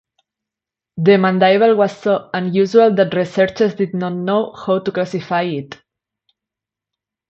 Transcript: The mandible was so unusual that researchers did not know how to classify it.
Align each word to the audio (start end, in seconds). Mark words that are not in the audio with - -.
The 0.97 1.19
mandible 1.19 1.75
was 1.75 1.95
so 1.95 2.31
unusual 2.33 2.95
that 2.95 3.13
researchers 3.13 3.75
did 3.75 3.93
not 3.93 4.13
know 4.13 4.51
how 4.65 4.79
to 4.79 4.91
classify 4.91 5.43
it. 5.43 5.79